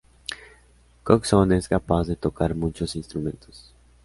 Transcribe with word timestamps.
Coxon 1.03 1.51
es 1.51 1.67
capaz 1.67 2.07
de 2.07 2.15
tocar 2.15 2.55
muchos 2.55 2.95
instrumentos. 2.95 3.71